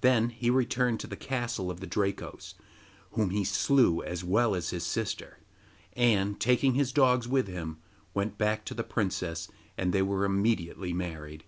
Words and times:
Then 0.00 0.30
he 0.30 0.50
returned 0.50 0.98
to 0.98 1.06
the 1.06 1.14
castle 1.14 1.70
of 1.70 1.78
the 1.78 1.86
Drakos, 1.86 2.54
whom 3.12 3.30
he 3.30 3.44
slew 3.44 4.02
as 4.02 4.24
well 4.24 4.52
as 4.52 4.70
his 4.70 4.84
sister; 4.84 5.38
and, 5.92 6.40
taking 6.40 6.74
his 6.74 6.90
dogs 6.90 7.28
with 7.28 7.46
him, 7.46 7.76
went 8.14 8.36
back 8.36 8.64
to 8.64 8.74
the 8.74 8.82
princess 8.82 9.46
and 9.78 9.92
they 9.92 10.02
were 10.02 10.24
immediately 10.24 10.92
married. 10.92 11.44